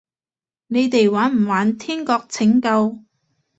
[0.65, 3.03] 你哋玩唔玩天國拯救？